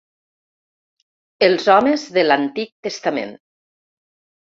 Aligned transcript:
Els 1.47 1.67
homes 1.73 2.05
de 2.15 2.23
l'Antic 2.29 2.73
Testament. 2.89 3.37